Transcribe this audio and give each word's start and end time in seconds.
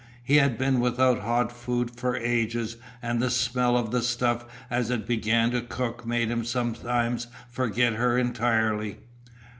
He 0.23 0.37
had 0.37 0.57
been 0.57 0.79
without 0.79 1.19
hot 1.19 1.51
food 1.51 1.91
for 1.91 2.15
ages 2.17 2.77
and 3.03 3.21
the 3.21 3.29
smell 3.29 3.77
of 3.77 3.91
the 3.91 4.01
stuff 4.01 4.45
as 4.67 4.89
it 4.89 5.05
began 5.05 5.51
to 5.51 5.61
cook 5.61 6.07
made 6.07 6.29
him 6.31 6.43
sometimes 6.43 7.27
forget 7.51 7.93
her 7.93 8.17
entirely. 8.17 8.97